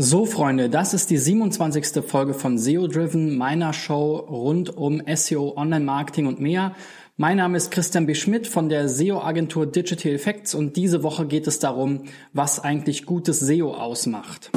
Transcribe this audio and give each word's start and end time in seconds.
So, 0.00 0.26
Freunde, 0.26 0.70
das 0.70 0.94
ist 0.94 1.10
die 1.10 1.18
27. 1.18 2.04
Folge 2.04 2.32
von 2.32 2.56
SEO 2.56 2.86
Driven, 2.86 3.36
meiner 3.36 3.72
Show 3.72 4.14
rund 4.14 4.76
um 4.76 5.02
SEO, 5.12 5.54
Online-Marketing 5.56 6.28
und 6.28 6.38
mehr. 6.38 6.76
Mein 7.16 7.38
Name 7.38 7.56
ist 7.56 7.72
Christian 7.72 8.06
B. 8.06 8.14
Schmidt 8.14 8.46
von 8.46 8.68
der 8.68 8.88
SEO-Agentur 8.88 9.66
Digital 9.66 10.12
Effects 10.12 10.54
und 10.54 10.76
diese 10.76 11.02
Woche 11.02 11.26
geht 11.26 11.48
es 11.48 11.58
darum, 11.58 12.04
was 12.32 12.60
eigentlich 12.60 13.06
gutes 13.06 13.40
SEO 13.40 13.74
ausmacht. 13.74 14.52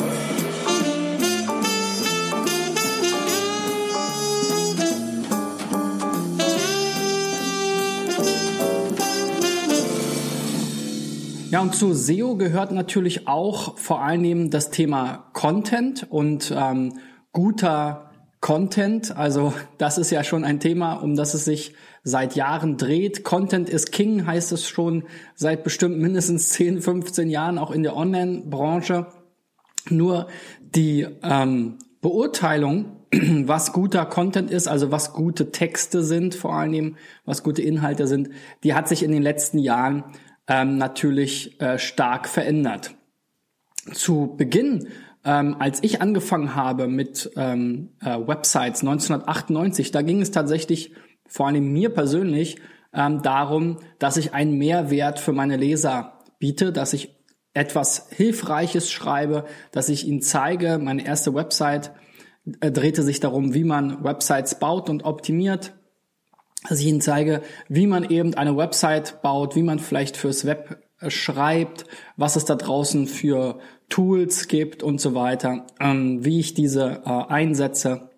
Ja, 11.52 11.60
und 11.60 11.76
zu 11.76 11.94
SEO 11.94 12.38
gehört 12.38 12.72
natürlich 12.72 13.28
auch 13.28 13.78
vor 13.78 14.02
allem 14.02 14.52
das 14.52 14.72
Thema 14.72 15.26
Content 15.34 16.08
und 16.10 16.50
ähm, 16.56 16.94
guter 17.34 18.10
Content. 18.40 19.18
Also 19.18 19.54
das 19.78 19.98
ist 19.98 20.12
ja 20.12 20.24
schon 20.24 20.46
ein 20.46 20.62
Thema, 20.62 20.94
um 20.94 21.18
das 21.18 21.34
es 21.34 21.44
sich 21.44 21.76
seit 22.04 22.38
Jahren 22.38 22.78
dreht. 22.78 23.26
Content 23.26 23.70
is 23.70 23.92
King 23.92 24.26
heißt 24.26 24.54
es 24.54 24.66
schon 24.66 25.04
seit 25.36 25.66
bestimmt 25.66 26.00
mindestens 26.00 26.48
10, 26.52 26.82
15 26.82 27.30
Jahren 27.30 27.58
auch 27.58 27.72
in 27.72 27.84
der 27.84 27.98
Online-Branche. 27.98 29.08
Nur 29.90 30.28
die 30.62 31.06
ähm, 31.22 31.80
Beurteilung, 32.00 32.96
was 33.12 33.74
guter 33.74 34.06
Content 34.06 34.52
ist, 34.52 34.70
also 34.70 34.90
was 34.90 35.12
gute 35.12 35.52
Texte 35.52 36.02
sind, 36.02 36.34
vor 36.34 36.54
allem 36.54 36.96
was 37.26 37.44
gute 37.44 37.62
Inhalte 37.62 38.08
sind, 38.08 38.30
die 38.64 38.74
hat 38.74 38.88
sich 38.88 39.04
in 39.04 39.12
den 39.12 39.22
letzten 39.22 39.60
Jahren 39.60 40.06
ähm, 40.48 40.78
natürlich 40.78 41.60
äh, 41.62 41.78
stark 41.78 42.28
verändert. 42.28 42.96
Zu 43.94 44.36
Beginn, 44.38 44.90
ähm, 45.24 45.56
als 45.60 45.84
ich 45.84 46.02
angefangen 46.02 46.56
habe 46.56 46.88
mit 46.88 47.32
ähm, 47.36 47.90
äh, 48.02 48.18
Websites 48.18 48.82
1998, 48.82 49.92
da 49.92 50.02
ging 50.02 50.22
es 50.22 50.32
tatsächlich 50.32 50.94
vor 51.28 51.48
allem 51.48 51.72
mir 51.72 51.90
persönlich 51.90 52.58
ähm, 52.94 53.22
darum, 53.22 53.78
dass 54.00 54.18
ich 54.18 54.34
einen 54.34 54.58
Mehrwert 54.58 55.20
für 55.20 55.32
meine 55.32 55.58
Leser 55.58 56.20
biete, 56.40 56.72
dass 56.72 56.94
ich 56.94 57.16
etwas 57.54 58.08
Hilfreiches 58.10 58.92
schreibe, 58.92 59.46
dass 59.72 59.90
ich 59.90 60.08
ihnen 60.08 60.22
zeige. 60.22 60.78
Meine 60.78 61.06
erste 61.06 61.34
Website 61.34 61.92
äh, 62.60 62.72
drehte 62.72 63.04
sich 63.04 63.20
darum, 63.20 63.54
wie 63.54 63.64
man 63.64 64.04
Websites 64.04 64.60
baut 64.60 64.90
und 64.90 65.04
optimiert 65.04 65.74
dass 66.68 66.80
ich 66.80 66.88
Ihnen 66.88 67.02
zeige, 67.02 67.42
wie 67.70 67.88
man 67.88 68.10
eben 68.10 68.34
eine 68.36 68.56
Website 68.56 69.22
baut, 69.22 69.56
wie 69.56 69.64
man 69.64 69.80
vielleicht 69.80 70.18
fürs 70.18 70.46
Web 70.46 70.82
äh, 71.00 71.10
schreibt, 71.10 71.86
was 72.18 72.36
es 72.36 72.46
da 72.46 72.56
draußen 72.56 73.08
für 73.08 73.60
Tools 73.90 74.48
gibt 74.48 74.84
und 74.84 75.02
so 75.02 75.16
weiter, 75.16 75.66
ähm, 75.80 76.24
wie 76.24 76.40
ich 76.40 76.54
diese 76.54 77.02
äh, 77.06 77.10
einsetze. 77.10 78.10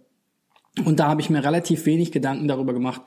Und 0.85 0.99
da 0.99 1.07
habe 1.07 1.21
ich 1.21 1.29
mir 1.29 1.43
relativ 1.43 1.85
wenig 1.85 2.11
Gedanken 2.11 2.47
darüber 2.47 2.73
gemacht, 2.73 3.01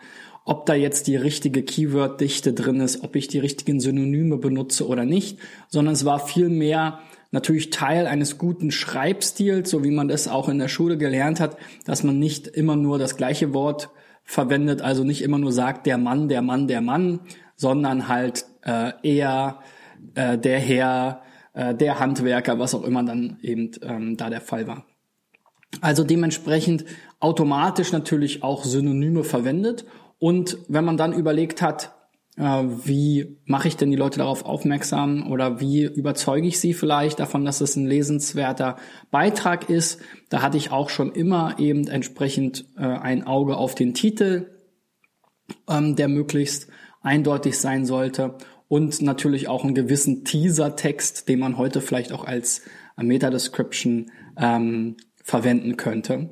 ob 0.45 0.65
da 0.67 0.75
jetzt 0.75 1.09
die 1.09 1.17
richtige 1.17 1.65
Keyword-Dichte 1.65 2.53
drin 2.53 2.81
ist, 2.81 3.03
ob 3.03 3.17
ich 3.17 3.27
die 3.27 3.41
richtigen 3.41 3.81
Synonyme 3.81 4.39
benutze 4.39 4.87
oder 4.87 5.05
nicht, 5.05 5.39
sondern 5.69 5.95
es 5.95 6.05
war 6.05 6.25
viel 6.25 6.49
mehr 6.49 7.01
natürlich 7.33 7.71
Teil 7.71 8.07
eines 8.07 8.39
guten 8.39 8.71
Schreibstils, 8.71 9.69
so 9.69 9.83
wie 9.83 9.91
man 9.91 10.07
das 10.07 10.29
auch 10.29 10.49
in 10.49 10.59
der 10.59 10.69
Schule 10.69 10.97
gelernt 10.97 11.41
hat, 11.41 11.57
dass 11.85 12.05
man 12.05 12.21
nicht 12.21 12.47
immer 12.47 12.77
nur 12.77 12.99
das 12.99 13.17
gleiche 13.17 13.53
Wort 13.53 13.91
verwendet, 14.27 14.83
also 14.83 15.05
nicht 15.05 15.23
immer 15.23 15.39
nur 15.39 15.53
sagt 15.53 15.87
der 15.87 15.97
Mann, 15.97 16.29
der 16.29 16.43
Mann, 16.43 16.69
der 16.69 16.83
Mann, 16.83 17.21
sondern 17.55 18.09
halt 18.09 18.45
äh, 18.63 18.93
er, 19.03 19.61
äh, 20.15 20.37
der 20.37 20.59
Herr, 20.59 21.23
äh, 21.55 21.75
der 21.75 21.99
Handwerker, 21.99 22.59
was 22.59 22.75
auch 22.75 22.83
immer 22.83 23.05
dann 23.05 23.39
eben 23.41 23.71
ähm, 23.83 24.17
da 24.17 24.29
der 24.29 24.41
Fall 24.43 24.67
war. 24.67 24.85
Also 25.81 26.05
dementsprechend 26.05 26.85
automatisch 27.21 27.93
natürlich 27.93 28.43
auch 28.43 28.65
Synonyme 28.65 29.25
verwendet. 29.25 29.85
Und 30.19 30.59
wenn 30.69 30.85
man 30.85 30.97
dann 30.97 31.13
überlegt 31.13 31.63
hat, 31.63 31.95
wie 32.39 33.39
mache 33.47 33.69
ich 33.69 33.77
denn 33.77 33.91
die 33.91 33.97
Leute 33.97 34.19
darauf 34.19 34.45
aufmerksam 34.45 35.31
oder 35.31 35.59
wie 35.61 35.85
überzeuge 35.85 36.47
ich 36.47 36.61
sie 36.61 36.75
vielleicht 36.75 37.19
davon, 37.19 37.47
dass 37.47 37.63
es 37.63 37.77
ein 37.77 37.87
lesenswerter 37.87 38.77
Beitrag 39.11 39.71
ist. 39.71 40.01
Da 40.29 40.43
hatte 40.43 40.59
ich 40.59 40.71
auch 40.71 40.91
schon 40.91 41.13
immer 41.13 41.59
eben 41.59 41.89
entsprechend 41.89 42.67
äh, 42.77 42.83
ein 42.83 43.27
Auge 43.27 43.57
auf 43.57 43.75
den 43.75 43.95
Titel, 43.95 44.51
ähm, 45.67 45.97
der 45.97 46.09
möglichst 46.09 46.69
eindeutig 47.01 47.59
sein 47.59 47.87
sollte 47.87 48.35
und 48.69 49.01
natürlich 49.01 49.49
auch 49.49 49.65
einen 49.65 49.75
gewissen 49.75 50.25
Teaser-Text, 50.25 51.29
den 51.29 51.39
man 51.39 51.57
heute 51.57 51.81
vielleicht 51.81 52.13
auch 52.13 52.25
als 52.25 52.63
Meta-Description 52.97 54.11
ähm, 54.37 54.97
verwenden 55.23 55.77
könnte. 55.77 56.31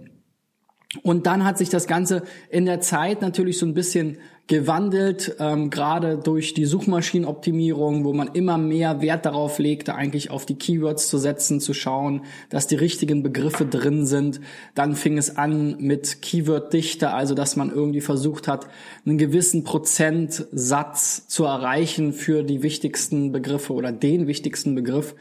Und 1.03 1.27
dann 1.27 1.45
hat 1.45 1.59
sich 1.59 1.69
das 1.69 1.87
Ganze 1.87 2.23
in 2.51 2.67
der 2.67 2.81
Zeit 2.81 3.21
natürlich 3.21 3.59
so 3.59 3.67
ein 3.67 3.75
bisschen 3.75 4.19
gewandelt, 4.47 5.37
ähm, 5.39 5.71
gerade 5.71 6.19
durch 6.19 6.53
die 6.53 6.67
Suchmaschinenoptimierung, 6.67 8.05
wo 8.05 8.13
man 8.13 8.29
immer 8.35 8.59
mehr 8.59 9.01
Wert 9.01 9.25
darauf 9.25 9.59
legte, 9.59 9.95
eigentlich 9.95 10.31
auf 10.31 10.45
die 10.45 10.57
Keywords 10.57 11.09
zu 11.09 11.17
setzen, 11.17 11.61
zu 11.61 11.73
schauen, 11.73 12.23
dass 12.51 12.67
die 12.67 12.75
richtigen 12.75 13.23
Begriffe 13.23 13.65
drin 13.65 14.05
sind. 14.05 14.43
Dann 14.75 14.97
fing 14.97 15.17
es 15.17 15.39
an 15.39 15.77
mit 15.79 16.21
Keyworddichte, 16.21 17.11
also 17.11 17.35
dass 17.35 17.57
man 17.57 17.71
irgendwie 17.71 18.03
versucht 18.03 18.47
hat, 18.47 18.67
einen 19.07 19.17
gewissen 19.17 19.65
Prozentsatz 19.65 21.27
zu 21.27 21.45
erreichen 21.45 22.13
für 22.13 22.43
die 22.43 22.63
wichtigsten 22.63 23.33
Begriffe 23.33 23.73
oder 23.73 23.93
den 23.93 24.27
wichtigsten 24.27 24.75
Begriff. 24.75 25.15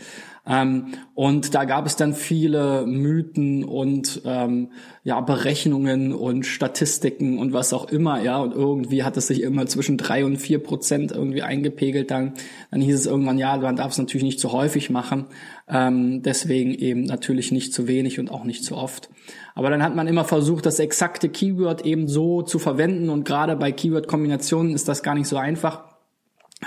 Ähm, 0.46 0.88
und 1.16 1.56
da 1.56 1.64
gab 1.64 1.86
es 1.86 1.96
dann 1.96 2.14
viele 2.14 2.86
Mythen 2.86 3.64
und 3.64 4.22
ähm, 4.26 4.72
ja 5.04 5.22
Berechnungen 5.22 6.14
und 6.14 6.46
Statistiken 6.46 7.40
und 7.40 7.54
was 7.54 7.72
auch 7.72 7.90
immer, 7.90 8.22
ja. 8.22 8.40
Und 8.40 8.54
irgendwie 8.54 9.04
hat 9.04 9.16
es 9.16 9.28
sich 9.28 9.42
immer 9.42 9.66
zwischen 9.68 9.98
drei 9.98 10.26
und 10.26 10.38
vier 10.38 10.60
Prozent 10.60 11.14
irgendwie 11.14 11.44
eingepegelt. 11.44 12.12
Dann, 12.12 12.34
dann 12.72 12.82
hieß 12.82 12.96
es 12.96 13.06
irgendwann, 13.06 13.38
ja, 13.38 13.56
man 13.56 13.78
darf 13.78 13.94
es 13.94 13.98
natürlich 13.98 14.26
nicht 14.26 14.40
zu 14.40 14.52
häufig 14.52 14.90
machen. 14.90 15.26
Ähm, 15.70 16.24
deswegen 16.24 16.74
eben 16.74 17.04
natürlich 17.04 17.54
nicht 17.54 17.74
zu 17.74 17.88
wenig 17.88 18.20
und 18.20 18.30
auch 18.30 18.44
nicht 18.44 18.66
zu 18.66 18.76
oft. 18.76 19.10
Aber 19.56 19.70
dann 19.70 19.82
hat 19.82 19.96
man 19.96 20.08
immer 20.08 20.26
versucht, 20.26 20.66
das 20.66 20.80
exakte 20.80 21.30
Keyword 21.30 21.86
eben 21.86 22.10
so 22.10 22.42
zu 22.42 22.60
verwenden 22.60 23.10
und 23.10 23.24
gerade 23.24 23.56
bei 23.56 23.72
Keyword-Kombinationen 23.72 24.74
ist 24.74 24.90
das 24.90 25.04
gar 25.04 25.16
nicht 25.16 25.28
so 25.28 25.38
einfach 25.38 25.93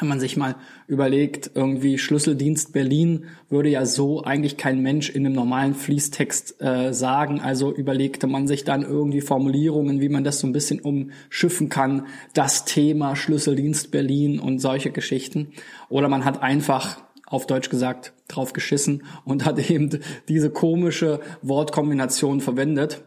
wenn 0.00 0.08
man 0.08 0.20
sich 0.20 0.36
mal 0.36 0.56
überlegt, 0.86 1.50
irgendwie 1.54 1.98
Schlüsseldienst 1.98 2.72
Berlin 2.72 3.26
würde 3.48 3.68
ja 3.68 3.86
so 3.86 4.22
eigentlich 4.22 4.56
kein 4.56 4.82
Mensch 4.82 5.10
in 5.10 5.24
einem 5.24 5.34
normalen 5.34 5.74
Fließtext 5.74 6.60
äh, 6.60 6.92
sagen. 6.92 7.40
Also 7.40 7.74
überlegte 7.74 8.26
man 8.26 8.46
sich 8.46 8.64
dann 8.64 8.82
irgendwie 8.82 9.20
Formulierungen, 9.20 10.00
wie 10.00 10.08
man 10.08 10.24
das 10.24 10.40
so 10.40 10.46
ein 10.46 10.52
bisschen 10.52 10.80
umschiffen 10.80 11.68
kann. 11.68 12.06
Das 12.34 12.64
Thema 12.64 13.16
Schlüsseldienst 13.16 13.90
Berlin 13.90 14.38
und 14.38 14.58
solche 14.58 14.90
Geschichten. 14.90 15.52
Oder 15.88 16.08
man 16.08 16.24
hat 16.24 16.42
einfach 16.42 17.00
auf 17.26 17.46
Deutsch 17.46 17.70
gesagt 17.70 18.12
drauf 18.28 18.52
geschissen 18.52 19.02
und 19.24 19.44
hat 19.44 19.58
eben 19.70 20.00
diese 20.28 20.50
komische 20.50 21.20
Wortkombination 21.42 22.40
verwendet. 22.40 23.02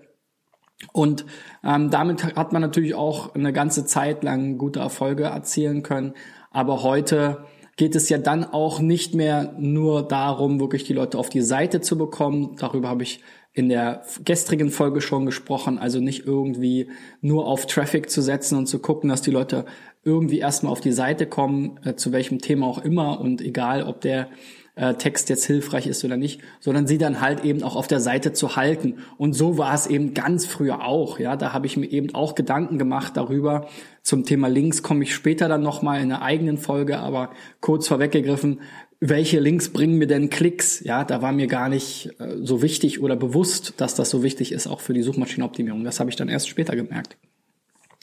Und 0.94 1.26
ähm, 1.64 1.90
damit 1.90 2.24
hat 2.38 2.54
man 2.54 2.62
natürlich 2.62 2.96
auch 2.96 3.36
eine 3.36 3.52
ganze 3.52 3.86
Zeit 3.86 4.24
lang 4.24 4.58
gute 4.58 4.80
Erfolge 4.80 5.26
erzielen 5.26 5.84
können. 5.84 6.14
Aber 6.50 6.84
heute 6.84 7.46
geht 7.76 7.96
es 7.96 8.10
ja 8.10 8.18
dann 8.18 8.44
auch 8.44 8.80
nicht 8.80 9.16
mehr 9.16 9.56
nur 9.58 10.08
darum, 10.08 10.60
wirklich 10.60 10.84
die 10.84 10.94
Leute 10.94 11.18
auf 11.18 11.30
die 11.30 11.42
Seite 11.42 11.80
zu 11.80 11.98
bekommen. 11.98 12.56
Darüber 12.60 12.90
habe 12.90 13.04
ich 13.04 13.22
in 13.54 13.70
der 13.70 14.04
gestrigen 14.26 14.70
Folge 14.70 15.02
schon 15.02 15.26
gesprochen. 15.26 15.78
Also 15.78 16.00
nicht 16.00 16.26
irgendwie 16.26 16.90
nur 17.22 17.48
auf 17.48 17.66
Traffic 17.66 18.09
zu 18.09 18.22
setzen 18.22 18.58
und 18.58 18.68
zu 18.68 18.80
gucken, 18.80 19.09
dass 19.09 19.22
die 19.22 19.32
Leute 19.32 19.66
irgendwie 20.04 20.40
erstmal 20.40 20.72
auf 20.72 20.82
die 20.82 20.92
Seite 20.92 21.26
kommen, 21.26 21.80
äh, 21.84 21.96
zu 21.96 22.12
welchem 22.12 22.40
Thema 22.40 22.68
auch 22.68 22.80
immer 22.80 23.20
und 23.20 23.42
egal, 23.42 23.84
ob 23.84 24.02
der 24.02 24.30
äh, 24.79 24.94
Text 24.94 25.29
jetzt 25.29 25.45
hilfreich 25.45 25.88
ist 25.88 26.06
oder 26.06 26.16
nicht, 26.16 26.41
sondern 26.62 26.88
sie 26.88 26.97
dann 26.97 27.19
halt 27.19 27.44
eben 27.44 27.63
auch 27.63 27.75
auf 27.75 27.88
der 27.88 28.00
Seite 28.00 28.31
zu 28.31 28.55
halten. 28.55 28.99
Und 29.17 29.34
so 29.34 29.58
war 29.58 29.73
es 29.73 29.87
eben 29.87 30.14
ganz 30.14 30.46
früher 30.46 30.85
auch. 30.85 31.20
Ja, 31.20 31.35
da 31.35 31.52
habe 31.52 31.67
ich 31.67 31.76
mir 31.76 31.87
eben 31.87 32.16
auch 32.16 32.34
Gedanken 32.34 32.78
gemacht 32.78 33.17
darüber. 33.17 33.67
Zum 34.03 34.23
Thema 34.23 34.47
Links 34.47 34.81
komme 34.81 35.03
ich 35.03 35.14
später 35.14 35.49
dann 35.49 35.61
nochmal 35.61 36.02
in 36.02 36.11
einer 36.11 36.22
eigenen 36.22 36.58
Folge, 36.58 36.99
aber 36.99 37.31
kurz 37.59 37.90
vorweggegriffen, 37.90 38.61
welche 39.02 39.40
Links 39.40 39.70
bringen 39.70 39.97
mir 39.97 40.08
denn 40.08 40.29
Klicks? 40.29 40.82
Ja, 40.82 41.03
da 41.03 41.22
war 41.22 41.32
mir 41.32 41.47
gar 41.47 41.70
nicht 41.70 42.11
äh, 42.20 42.37
so 42.41 42.61
wichtig 42.61 43.02
oder 43.02 43.17
bewusst, 43.17 43.73
dass 43.78 43.96
das 43.96 44.09
so 44.09 44.23
wichtig 44.23 44.53
ist, 44.53 44.67
auch 44.67 44.79
für 44.79 44.93
die 44.93 45.03
Suchmaschinenoptimierung. 45.03 45.84
Das 45.84 45.99
habe 45.99 46.09
ich 46.09 46.16
dann 46.16 46.29
erst 46.29 46.47
später 46.47 46.75
gemerkt. 46.75 47.17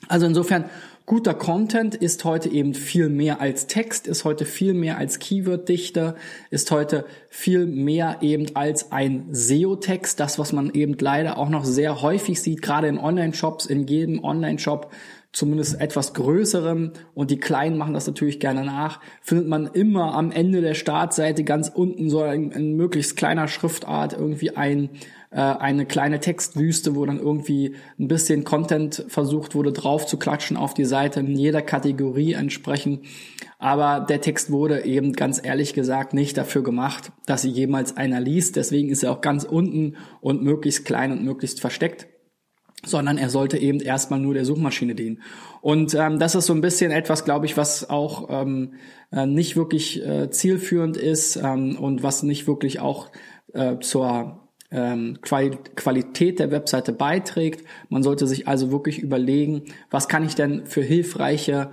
Also 0.08 0.26
insofern, 0.26 0.66
guter 1.04 1.34
Content 1.34 1.94
ist 1.94 2.24
heute 2.24 2.48
eben 2.48 2.74
viel 2.74 3.08
mehr 3.08 3.40
als 3.40 3.66
Text, 3.66 4.06
ist 4.06 4.24
heute 4.24 4.44
viel 4.44 4.74
mehr 4.74 4.98
als 4.98 5.18
Keyword-Dichter, 5.18 6.16
ist 6.50 6.70
heute 6.70 7.06
viel 7.28 7.66
mehr 7.66 8.18
eben 8.20 8.54
als 8.54 8.92
ein 8.92 9.28
SEO-Text, 9.30 10.20
das, 10.20 10.38
was 10.38 10.52
man 10.52 10.70
eben 10.74 10.96
leider 10.98 11.38
auch 11.38 11.48
noch 11.48 11.64
sehr 11.64 12.02
häufig 12.02 12.42
sieht, 12.42 12.62
gerade 12.62 12.88
in 12.88 12.98
Online-Shops, 12.98 13.66
in 13.66 13.86
jedem 13.86 14.22
Online-Shop 14.22 14.92
zumindest 15.32 15.80
etwas 15.80 16.14
größerem. 16.14 16.92
Und 17.14 17.30
die 17.30 17.38
Kleinen 17.38 17.76
machen 17.76 17.94
das 17.94 18.06
natürlich 18.06 18.40
gerne 18.40 18.64
nach, 18.64 19.00
findet 19.20 19.48
man 19.48 19.66
immer 19.66 20.14
am 20.14 20.30
Ende 20.30 20.60
der 20.60 20.74
Startseite 20.74 21.44
ganz 21.44 21.68
unten 21.68 22.08
so 22.10 22.24
in, 22.24 22.52
in 22.52 22.76
möglichst 22.76 23.16
kleiner 23.16 23.46
Schriftart 23.46 24.14
irgendwie 24.14 24.56
ein 24.56 24.90
äh, 25.30 25.36
eine 25.40 25.86
kleine 25.86 26.20
Textwüste, 26.20 26.94
wo 26.94 27.06
dann 27.06 27.18
irgendwie 27.18 27.74
ein 27.98 28.08
bisschen 28.08 28.44
Content 28.44 29.04
versucht 29.08 29.54
wurde 29.54 29.72
drauf 29.72 30.06
zu 30.06 30.18
klatschen 30.18 30.56
auf 30.56 30.74
die 30.74 30.84
Seite 30.84 31.20
in 31.20 31.36
jeder 31.36 31.62
Kategorie 31.62 32.32
entsprechend. 32.34 33.04
Aber 33.58 34.04
der 34.06 34.20
Text 34.20 34.50
wurde 34.50 34.84
eben 34.84 35.12
ganz 35.12 35.40
ehrlich 35.42 35.74
gesagt 35.74 36.14
nicht 36.14 36.36
dafür 36.36 36.62
gemacht, 36.62 37.12
dass 37.26 37.42
sie 37.42 37.50
jemals 37.50 37.96
einer 37.96 38.20
liest. 38.20 38.56
Deswegen 38.56 38.90
ist 38.90 39.02
er 39.02 39.12
auch 39.12 39.20
ganz 39.20 39.44
unten 39.44 39.96
und 40.20 40.42
möglichst 40.42 40.84
klein 40.84 41.12
und 41.12 41.24
möglichst 41.24 41.60
versteckt 41.60 42.06
sondern 42.84 43.18
er 43.18 43.30
sollte 43.30 43.58
eben 43.58 43.80
erstmal 43.80 44.20
nur 44.20 44.34
der 44.34 44.44
Suchmaschine 44.44 44.94
dienen. 44.94 45.22
Und 45.60 45.94
ähm, 45.94 46.18
das 46.18 46.34
ist 46.34 46.46
so 46.46 46.52
ein 46.52 46.60
bisschen 46.60 46.92
etwas, 46.92 47.24
glaube 47.24 47.46
ich, 47.46 47.56
was 47.56 47.90
auch 47.90 48.28
ähm, 48.30 48.74
äh, 49.10 49.26
nicht 49.26 49.56
wirklich 49.56 50.04
äh, 50.06 50.30
zielführend 50.30 50.96
ist 50.96 51.36
ähm, 51.36 51.76
und 51.78 52.02
was 52.02 52.22
nicht 52.22 52.46
wirklich 52.46 52.80
auch 52.80 53.10
äh, 53.52 53.78
zur 53.80 54.45
ähm, 54.70 55.18
Qualität 55.22 56.38
der 56.38 56.50
Webseite 56.50 56.92
beiträgt. 56.92 57.66
Man 57.88 58.02
sollte 58.02 58.26
sich 58.26 58.48
also 58.48 58.70
wirklich 58.70 58.98
überlegen, 58.98 59.62
was 59.90 60.08
kann 60.08 60.24
ich 60.24 60.34
denn 60.34 60.66
für 60.66 60.82
hilfreiche 60.82 61.70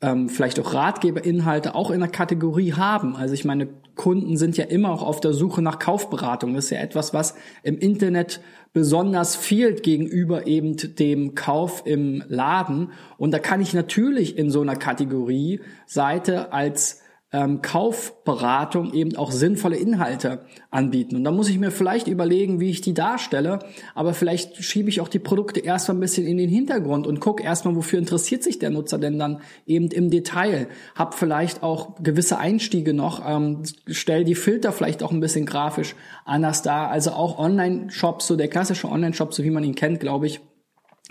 ähm, 0.00 0.28
vielleicht 0.28 0.60
auch 0.60 0.74
Ratgeberinhalte 0.74 1.74
auch 1.74 1.90
in 1.90 2.00
der 2.00 2.10
Kategorie 2.10 2.74
haben. 2.74 3.16
Also 3.16 3.32
ich 3.34 3.44
meine, 3.44 3.68
Kunden 3.94 4.36
sind 4.36 4.56
ja 4.56 4.64
immer 4.64 4.90
auch 4.90 5.02
auf 5.02 5.20
der 5.20 5.32
Suche 5.32 5.62
nach 5.62 5.78
Kaufberatung. 5.78 6.54
Das 6.54 6.64
ist 6.64 6.70
ja 6.70 6.80
etwas, 6.80 7.14
was 7.14 7.34
im 7.62 7.78
Internet 7.78 8.40
besonders 8.72 9.36
fehlt 9.36 9.82
gegenüber 9.82 10.46
eben 10.46 10.76
dem 10.76 11.34
Kauf 11.34 11.82
im 11.86 12.22
Laden. 12.28 12.92
Und 13.18 13.30
da 13.30 13.38
kann 13.38 13.62
ich 13.62 13.72
natürlich 13.72 14.36
in 14.36 14.50
so 14.50 14.60
einer 14.60 14.76
Kategorie 14.76 15.60
Seite 15.86 16.52
als 16.52 17.03
ähm, 17.34 17.62
Kaufberatung 17.62 18.94
eben 18.94 19.16
auch 19.16 19.32
sinnvolle 19.32 19.76
Inhalte 19.76 20.46
anbieten. 20.70 21.16
Und 21.16 21.24
da 21.24 21.32
muss 21.32 21.48
ich 21.48 21.58
mir 21.58 21.72
vielleicht 21.72 22.06
überlegen, 22.06 22.60
wie 22.60 22.70
ich 22.70 22.80
die 22.80 22.94
darstelle, 22.94 23.58
aber 23.96 24.14
vielleicht 24.14 24.62
schiebe 24.62 24.88
ich 24.88 25.00
auch 25.00 25.08
die 25.08 25.18
Produkte 25.18 25.58
erstmal 25.58 25.96
ein 25.96 26.00
bisschen 26.00 26.28
in 26.28 26.36
den 26.36 26.48
Hintergrund 26.48 27.08
und 27.08 27.18
gucke 27.18 27.42
erstmal, 27.42 27.74
wofür 27.74 27.98
interessiert 27.98 28.44
sich 28.44 28.60
der 28.60 28.70
Nutzer 28.70 28.98
denn 28.98 29.18
dann 29.18 29.40
eben 29.66 29.88
im 29.88 30.10
Detail. 30.10 30.68
Hab 30.94 31.14
vielleicht 31.14 31.64
auch 31.64 31.96
gewisse 32.00 32.38
Einstiege 32.38 32.94
noch, 32.94 33.20
ähm, 33.26 33.64
stell 33.88 34.22
die 34.22 34.36
Filter 34.36 34.70
vielleicht 34.70 35.02
auch 35.02 35.10
ein 35.10 35.18
bisschen 35.18 35.44
grafisch 35.44 35.96
anders 36.24 36.62
dar. 36.62 36.90
Also 36.90 37.10
auch 37.10 37.40
Online-Shops, 37.40 38.28
so 38.28 38.36
der 38.36 38.46
klassische 38.46 38.88
Online-Shop, 38.88 39.34
so 39.34 39.42
wie 39.42 39.50
man 39.50 39.64
ihn 39.64 39.74
kennt, 39.74 39.98
glaube 39.98 40.28
ich, 40.28 40.40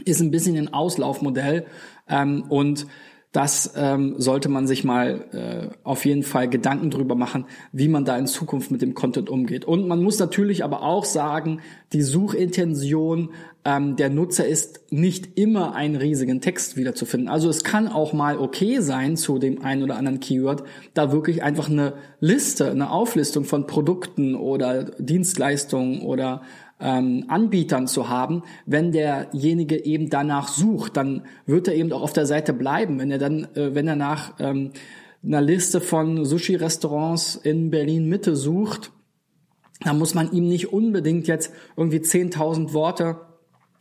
ist 0.05 0.21
ein 0.21 0.31
bisschen 0.31 0.55
ein 0.55 0.73
Auslaufmodell 0.73 1.65
ähm, 2.07 2.45
und 2.47 2.87
das 3.33 3.73
ähm, 3.75 4.13
sollte 4.19 4.47
man 4.47 4.67
sich 4.67 4.83
mal 4.83 5.25
äh, 5.33 5.75
auf 5.83 6.05
jeden 6.05 6.21
Fall 6.21 6.47
Gedanken 6.47 6.91
drüber 6.91 7.15
machen, 7.15 7.45
wie 7.71 7.87
man 7.87 8.05
da 8.05 8.15
in 8.15 8.27
Zukunft 8.27 8.69
mit 8.69 8.83
dem 8.83 8.93
Content 8.93 9.27
umgeht. 9.27 9.65
Und 9.65 9.87
man 9.87 10.03
muss 10.03 10.19
natürlich 10.19 10.63
aber 10.63 10.83
auch 10.83 11.03
sagen, 11.03 11.59
die 11.93 12.03
Suchintention 12.03 13.29
ähm, 13.65 13.95
der 13.95 14.11
Nutzer 14.11 14.45
ist 14.45 14.81
nicht 14.91 15.39
immer 15.39 15.73
einen 15.73 15.95
riesigen 15.95 16.41
Text 16.41 16.77
wiederzufinden. 16.77 17.27
Also 17.27 17.49
es 17.49 17.63
kann 17.63 17.87
auch 17.87 18.13
mal 18.13 18.37
okay 18.37 18.81
sein 18.81 19.17
zu 19.17 19.39
dem 19.39 19.63
einen 19.63 19.81
oder 19.81 19.95
anderen 19.95 20.19
Keyword, 20.19 20.63
da 20.93 21.11
wirklich 21.11 21.41
einfach 21.41 21.69
eine 21.69 21.93
Liste, 22.19 22.69
eine 22.69 22.91
Auflistung 22.91 23.45
von 23.45 23.65
Produkten 23.65 24.35
oder 24.35 24.83
Dienstleistungen 24.99 26.01
oder 26.01 26.43
ähm, 26.83 27.23
Anbietern 27.29 27.87
zu 27.87 28.09
haben, 28.09 28.43
wenn 28.65 28.91
derjenige 28.91 29.85
eben 29.85 30.09
danach 30.09 30.49
sucht, 30.49 30.97
dann 30.97 31.23
wird 31.45 31.69
er 31.69 31.75
eben 31.75 31.93
auch 31.93 32.01
auf 32.01 32.13
der 32.13 32.25
Seite 32.25 32.51
bleiben. 32.51 32.99
Wenn 32.99 33.09
er 33.09 33.19
dann, 33.19 33.47
äh, 33.55 33.73
wenn 33.73 33.87
er 33.87 33.95
nach 33.95 34.33
ähm, 34.39 34.71
einer 35.23 35.41
Liste 35.41 35.79
von 35.79 36.25
Sushi-Restaurants 36.25 37.37
in 37.37 37.71
Berlin 37.71 38.09
Mitte 38.09 38.35
sucht, 38.35 38.91
dann 39.79 39.97
muss 39.97 40.13
man 40.13 40.33
ihm 40.33 40.49
nicht 40.49 40.73
unbedingt 40.73 41.27
jetzt 41.27 41.53
irgendwie 41.77 41.99
10.000 41.99 42.73
Worte 42.73 43.21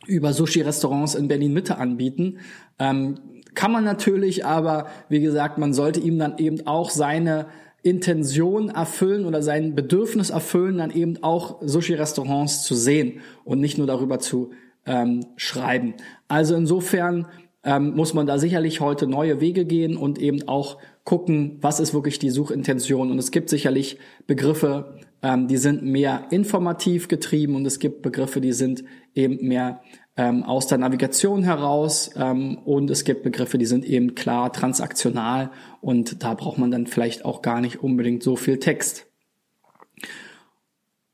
über 0.07 0.31
Sushi-Restaurants 0.31 1.15
in 1.15 1.27
Berlin 1.27 1.53
Mitte 1.53 1.77
anbieten. 1.77 2.39
Ähm, 2.79 3.15
kann 3.53 3.71
man 3.73 3.83
natürlich, 3.83 4.45
aber 4.45 4.87
wie 5.09 5.19
gesagt, 5.19 5.57
man 5.57 5.73
sollte 5.73 5.99
ihm 5.99 6.17
dann 6.17 6.37
eben 6.37 6.65
auch 6.65 6.89
seine 6.89 7.47
Intention 7.83 8.69
erfüllen 8.69 9.25
oder 9.25 9.43
sein 9.43 9.75
Bedürfnis 9.75 10.29
erfüllen, 10.29 10.77
dann 10.77 10.89
eben 10.89 11.21
auch 11.21 11.61
Sushi-Restaurants 11.61 12.63
zu 12.63 12.75
sehen 12.75 13.19
und 13.43 13.59
nicht 13.59 13.77
nur 13.77 13.87
darüber 13.87 14.19
zu 14.19 14.51
ähm, 14.85 15.25
schreiben. 15.35 15.93
Also 16.27 16.55
insofern 16.55 17.27
ähm, 17.63 17.95
muss 17.95 18.13
man 18.13 18.25
da 18.25 18.39
sicherlich 18.39 18.79
heute 18.79 19.07
neue 19.07 19.39
Wege 19.39 19.65
gehen 19.65 19.97
und 19.97 20.17
eben 20.17 20.47
auch 20.47 20.77
gucken, 21.03 21.57
was 21.61 21.79
ist 21.79 21.93
wirklich 21.93 22.19
die 22.19 22.29
Suchintention. 22.29 23.11
Und 23.11 23.19
es 23.19 23.31
gibt 23.31 23.49
sicherlich 23.49 23.97
Begriffe, 24.27 24.99
ähm, 25.21 25.47
die 25.47 25.57
sind 25.57 25.83
mehr 25.83 26.27
informativ 26.29 27.07
getrieben 27.07 27.55
und 27.55 27.65
es 27.65 27.79
gibt 27.79 28.01
Begriffe, 28.01 28.41
die 28.41 28.53
sind 28.53 28.83
eben 29.13 29.45
mehr 29.45 29.81
ähm, 30.15 30.43
aus 30.43 30.67
der 30.67 30.77
Navigation 30.77 31.43
heraus 31.43 32.11
ähm, 32.15 32.57
und 32.65 32.89
es 32.89 33.03
gibt 33.03 33.23
Begriffe, 33.23 33.57
die 33.57 33.65
sind 33.65 33.85
eben 33.85 34.15
klar 34.15 34.53
transaktional 34.53 35.51
und 35.81 36.23
da 36.23 36.33
braucht 36.33 36.57
man 36.57 36.71
dann 36.71 36.87
vielleicht 36.87 37.25
auch 37.25 37.41
gar 37.41 37.61
nicht 37.61 37.81
unbedingt 37.81 38.23
so 38.23 38.35
viel 38.35 38.59
Text. 38.59 39.07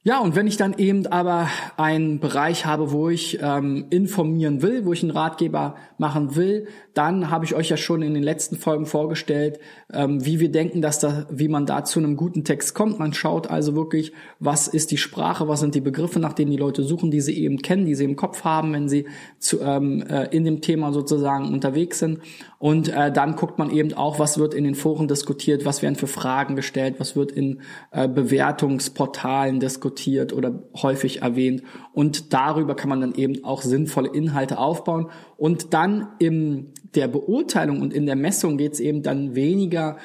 Ja, 0.10 0.22
und 0.22 0.36
wenn 0.36 0.48
ich 0.48 0.58
dann 0.58 0.74
eben 0.80 1.06
aber 1.06 1.50
einen 1.78 2.20
Bereich 2.20 2.66
habe, 2.66 2.92
wo 2.92 3.10
ich 3.10 3.38
ähm, 3.44 3.86
informieren 3.92 4.64
will, 4.64 4.84
wo 4.84 4.92
ich 4.92 5.04
einen 5.04 5.12
Ratgeber 5.12 5.76
machen 6.00 6.36
will, 6.36 6.68
dann 6.96 7.30
habe 7.30 7.46
ich 7.46 7.54
euch 7.54 7.70
ja 7.70 7.78
schon 7.78 8.02
in 8.02 8.16
den 8.16 8.24
letzten 8.24 8.56
Folgen 8.58 8.88
vorgestellt, 8.88 9.60
ähm, 9.94 10.26
wie 10.26 10.40
wir 10.40 10.52
denken, 10.52 10.82
dass 10.82 10.98
da, 10.98 11.28
wie 11.30 11.48
man 11.48 11.68
da 11.68 11.84
zu 11.84 12.00
einem 12.00 12.18
guten 12.18 12.44
Text 12.44 12.74
kommt. 12.74 12.98
Man 12.98 13.14
schaut 13.14 13.52
also 13.52 13.76
wirklich, 13.76 14.12
was 14.40 14.68
ist 14.68 14.90
die 14.90 14.98
Sprache, 14.98 15.48
was 15.48 15.60
sind 15.60 15.76
die 15.76 15.80
Begriffe, 15.80 16.20
nach 16.20 16.34
denen 16.34 16.50
die 16.50 16.58
Leute 16.58 16.82
suchen, 16.82 17.12
die 17.12 17.22
sie 17.22 17.38
eben 17.44 17.62
kennen, 17.62 17.86
die 17.86 17.94
sie 17.94 18.06
im 18.06 18.16
Kopf 18.16 18.44
haben, 18.44 18.74
wenn 18.74 18.90
sie 18.90 19.06
zu, 19.38 19.62
ähm, 19.62 20.02
äh, 20.10 20.36
in 20.36 20.44
dem 20.44 20.62
Thema 20.62 20.92
sozusagen 20.92 21.54
unterwegs 21.54 22.00
sind. 22.00 22.18
Und 22.60 22.90
äh, 22.90 23.10
dann 23.12 23.38
guckt 23.38 23.58
man 23.58 23.72
eben 23.72 23.94
auch, 23.94 24.20
was 24.20 24.38
wird 24.38 24.54
in 24.54 24.66
den 24.66 24.76
Foren 24.76 25.08
diskutiert, 25.08 25.64
was 25.64 25.82
werden 25.82 25.96
für 25.96 26.08
Fragen 26.08 26.58
gestellt, 26.58 26.96
was 27.00 27.16
wird 27.16 27.32
in 27.32 27.62
äh, 27.92 28.10
Bewertungsportalen 28.10 29.62
diskutiert 29.62 30.34
oder 30.34 30.64
häufig 30.76 31.22
erwähnt. 31.22 31.64
Und 31.94 32.34
darüber 32.34 32.76
kann 32.76 32.90
man 32.90 33.00
dann 33.00 33.16
eben 33.16 33.46
auch 33.46 33.62
sinnvolle 33.62 34.10
Inhalte 34.14 34.58
aufbauen. 34.58 35.10
Und 35.38 35.74
dann 35.74 36.10
in 36.20 36.74
der 36.96 37.08
Beurteilung 37.08 37.82
und 37.82 37.94
in 37.94 38.06
der 38.06 38.18
Messung 38.18 38.58
geht 38.58 38.74
es 38.74 38.82
eben 38.82 39.04
dann 39.04 39.36
weniger 39.36 39.98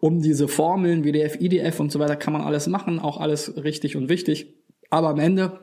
um 0.00 0.22
diese 0.22 0.48
Formeln, 0.48 1.04
WDF, 1.04 1.38
IDF 1.38 1.80
und 1.80 1.92
so 1.92 1.98
weiter, 1.98 2.16
kann 2.16 2.32
man 2.32 2.42
alles 2.42 2.66
machen, 2.66 2.98
auch 2.98 3.20
alles 3.20 3.62
richtig 3.62 3.94
und 3.96 4.08
wichtig. 4.08 4.54
Aber 4.88 5.08
am 5.08 5.18
Ende 5.18 5.60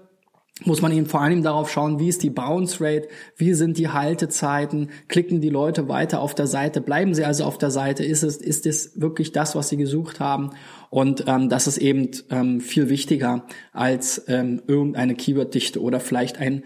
muss 0.64 0.82
man 0.82 0.92
eben 0.92 1.08
vor 1.08 1.22
allem 1.22 1.44
darauf 1.44 1.72
schauen, 1.72 2.00
wie 2.00 2.08
ist 2.08 2.24
die 2.24 2.30
Bounce 2.30 2.84
Rate, 2.84 3.08
wie 3.36 3.54
sind 3.54 3.78
die 3.78 3.90
Haltezeiten, 3.90 4.90
klicken 5.08 5.42
die 5.42 5.50
Leute 5.50 5.88
weiter 5.88 6.22
auf 6.22 6.36
der 6.36 6.48
Seite, 6.48 6.82
bleiben 6.82 7.14
sie 7.14 7.26
also 7.26 7.46
auf 7.46 7.58
der 7.58 7.72
Seite, 7.72 8.04
ist 8.06 8.24
es, 8.24 8.38
ist 8.38 8.66
es 8.66 9.00
wirklich 9.00 9.32
das, 9.32 9.56
was 9.56 9.70
sie 9.70 9.78
gesucht 9.78 10.20
haben? 10.20 10.52
Und 10.90 11.26
ähm, 11.28 11.50
das 11.50 11.68
ist 11.68 11.78
eben 11.78 12.12
ähm, 12.30 12.62
viel 12.62 12.90
wichtiger 12.90 13.46
als 13.74 14.24
ähm, 14.28 14.62
irgendeine 14.68 15.16
Keyword-Dichte 15.16 15.82
oder 15.82 16.00
vielleicht 16.00 16.38
ein 16.38 16.64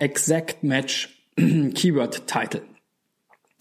Exact 0.00 0.62
Match 0.62 1.22
Keyword-Title. 1.36 2.62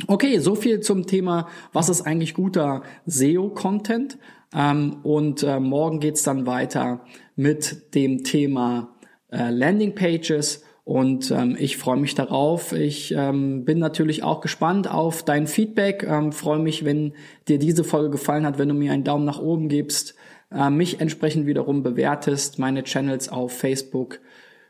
Okay, 0.07 0.39
so 0.39 0.55
viel 0.55 0.79
zum 0.79 1.07
Thema, 1.07 1.49
was 1.73 1.89
ist 1.89 2.03
eigentlich 2.03 2.33
guter 2.33 2.83
SEO-Content? 3.05 4.17
Ähm, 4.55 4.97
und 5.03 5.43
äh, 5.43 5.59
morgen 5.59 5.99
geht's 5.99 6.23
dann 6.23 6.47
weiter 6.47 7.01
mit 7.35 7.93
dem 7.95 8.23
Thema 8.23 8.95
äh, 9.31 9.49
Landing 9.49 9.95
Pages 9.95 10.63
und 10.89 11.29
ähm, 11.29 11.55
ich 11.59 11.77
freue 11.77 11.97
mich 11.97 12.15
darauf. 12.15 12.73
Ich 12.73 13.13
ähm, 13.15 13.63
bin 13.63 13.77
natürlich 13.77 14.23
auch 14.23 14.41
gespannt 14.41 14.89
auf 14.89 15.21
dein 15.21 15.45
Feedback. 15.45 16.01
Ähm, 16.01 16.31
freue 16.31 16.57
mich, 16.57 16.83
wenn 16.83 17.13
dir 17.47 17.59
diese 17.59 17.83
Folge 17.83 18.09
gefallen 18.09 18.43
hat, 18.43 18.57
wenn 18.57 18.69
du 18.69 18.73
mir 18.73 18.91
einen 18.91 19.03
Daumen 19.03 19.23
nach 19.23 19.39
oben 19.39 19.69
gibst, 19.69 20.15
äh, 20.51 20.71
mich 20.71 20.99
entsprechend 20.99 21.45
wiederum 21.45 21.83
bewertest, 21.83 22.57
meine 22.57 22.83
Channels 22.83 23.29
auf 23.29 23.55
Facebook, 23.55 24.19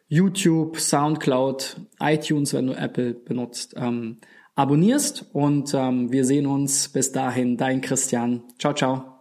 YouTube, 0.09 0.77
SoundCloud, 0.77 1.77
iTunes, 2.01 2.53
wenn 2.53 2.67
du 2.67 2.73
Apple 2.73 3.13
benutzt, 3.13 3.75
ähm, 3.77 4.17
abonnierst. 4.55 5.27
Und 5.31 5.73
ähm, 5.73 6.11
wir 6.11 6.25
sehen 6.25 6.47
uns 6.47 6.89
bis 6.89 7.13
dahin. 7.13 7.55
Dein 7.55 7.79
Christian. 7.79 8.43
Ciao, 8.57 8.73
ciao. 8.73 9.18